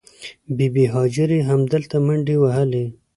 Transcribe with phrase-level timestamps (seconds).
[0.55, 2.85] بې بي هاجرې همدلته منډې وهلې.